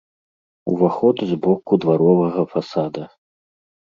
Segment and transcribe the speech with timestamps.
[0.75, 3.03] Уваход з боку дваровага фасада.